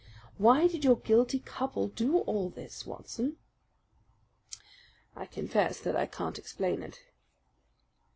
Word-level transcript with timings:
Why 0.39 0.65
did 0.65 0.83
your 0.83 0.95
guilty 0.95 1.37
couple 1.37 1.87
do 1.89 2.21
all 2.21 2.49
this, 2.49 2.87
Watson?" 2.87 3.37
"I 5.15 5.27
confess 5.27 5.79
that 5.81 5.95
I 5.95 6.07
can't 6.07 6.39
explain 6.39 6.81
it." 6.81 7.01